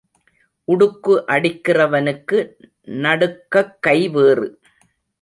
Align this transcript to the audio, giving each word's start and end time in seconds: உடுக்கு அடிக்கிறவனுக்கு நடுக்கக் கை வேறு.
உடுக்கு 0.67 1.13
அடிக்கிறவனுக்கு 1.27 2.39
நடுக்கக் 2.85 3.77
கை 3.81 4.09
வேறு. 4.09 4.47